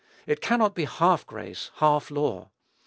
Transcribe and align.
It 0.25 0.41
cannot 0.41 0.73
be 0.73 0.85
half 0.85 1.27
grace, 1.27 1.69
half 1.75 2.09
law. 2.09 2.49